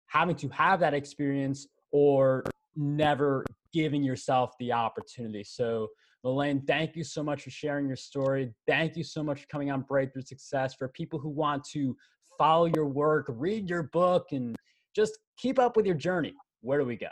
having 0.05 0.35
to 0.35 0.49
have 0.49 0.79
that 0.81 0.93
experience 0.93 1.67
or 1.91 2.51
never 2.75 3.47
giving 3.73 4.03
yourself 4.03 4.53
the 4.59 4.71
opportunity. 4.71 5.43
So, 5.43 5.87
Melaine, 6.23 6.61
thank 6.65 6.95
you 6.95 7.03
so 7.03 7.23
much 7.23 7.43
for 7.43 7.49
sharing 7.49 7.87
your 7.87 7.95
story. 7.95 8.53
Thank 8.67 8.95
you 8.97 9.03
so 9.03 9.23
much 9.23 9.41
for 9.41 9.47
coming 9.47 9.71
on 9.71 9.81
Breakthrough 9.81 10.23
Success. 10.23 10.75
For 10.75 10.89
people 10.89 11.19
who 11.19 11.29
want 11.29 11.63
to 11.71 11.95
follow 12.37 12.65
your 12.75 12.87
work, 12.87 13.25
read 13.29 13.69
your 13.69 13.83
book, 13.83 14.27
and 14.31 14.55
just 14.95 15.17
keep 15.37 15.59
up 15.59 15.75
with 15.75 15.85
your 15.85 15.95
journey, 15.95 16.33
where 16.61 16.79
do 16.79 16.85
we 16.85 16.95
go? 16.95 17.09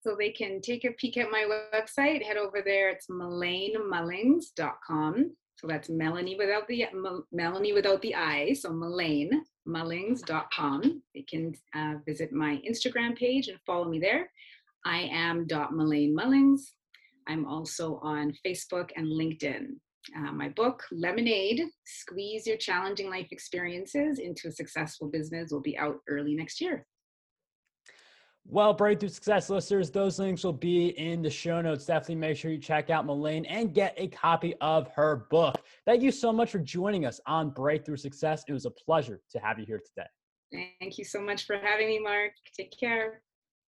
So 0.00 0.16
they 0.16 0.30
can 0.30 0.60
take 0.60 0.84
a 0.84 0.90
peek 0.92 1.16
at 1.16 1.30
my 1.30 1.48
website, 1.74 2.22
head 2.22 2.36
over 2.36 2.62
there. 2.64 2.90
It's 2.90 3.08
melainemullings.com. 3.08 5.32
So 5.56 5.66
that's 5.66 5.88
Melanie 5.88 6.36
without 6.36 6.68
the 6.68 6.84
Melanie 7.32 7.72
without 7.72 8.00
the 8.02 8.14
I. 8.14 8.52
So 8.52 8.70
melainemullings.com. 8.70 11.02
They 11.14 11.22
can 11.22 11.54
uh, 11.74 11.94
visit 12.06 12.30
my 12.32 12.60
Instagram 12.68 13.16
page 13.16 13.48
and 13.48 13.58
follow 13.66 13.88
me 13.88 13.98
there. 13.98 14.30
I 14.84 15.08
am 15.10 15.46
dot 15.46 15.72
Melaine 15.72 16.14
Mullings. 16.14 16.72
I'm 17.26 17.46
also 17.46 17.98
on 18.02 18.34
Facebook 18.46 18.90
and 18.94 19.06
LinkedIn. 19.08 19.76
Uh, 20.14 20.32
my 20.32 20.48
book, 20.50 20.82
Lemonade 20.92 21.62
Squeeze 21.84 22.46
Your 22.46 22.56
Challenging 22.56 23.10
Life 23.10 23.28
Experiences 23.30 24.18
into 24.18 24.48
a 24.48 24.52
Successful 24.52 25.08
Business, 25.08 25.50
will 25.50 25.60
be 25.60 25.76
out 25.76 25.96
early 26.08 26.34
next 26.34 26.60
year. 26.60 26.86
Well, 28.48 28.72
Breakthrough 28.72 29.08
Success 29.08 29.50
listeners, 29.50 29.90
those 29.90 30.20
links 30.20 30.44
will 30.44 30.52
be 30.52 30.90
in 30.90 31.20
the 31.20 31.30
show 31.30 31.60
notes. 31.60 31.84
Definitely 31.84 32.16
make 32.16 32.36
sure 32.36 32.52
you 32.52 32.58
check 32.58 32.90
out 32.90 33.04
Melaine 33.04 33.44
and 33.46 33.74
get 33.74 33.94
a 33.96 34.06
copy 34.06 34.54
of 34.60 34.88
her 34.94 35.26
book. 35.30 35.56
Thank 35.84 36.02
you 36.02 36.12
so 36.12 36.32
much 36.32 36.52
for 36.52 36.60
joining 36.60 37.06
us 37.06 37.20
on 37.26 37.50
Breakthrough 37.50 37.96
Success. 37.96 38.44
It 38.46 38.52
was 38.52 38.64
a 38.64 38.70
pleasure 38.70 39.20
to 39.32 39.38
have 39.40 39.58
you 39.58 39.66
here 39.66 39.80
today. 39.84 40.06
Thank 40.78 40.96
you 40.96 41.04
so 41.04 41.20
much 41.20 41.44
for 41.44 41.58
having 41.58 41.88
me, 41.88 41.98
Mark. 41.98 42.32
Take 42.56 42.72
care. 42.78 43.22